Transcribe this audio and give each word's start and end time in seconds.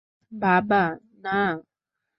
বাবা, 0.31 0.83
না। 1.23 1.39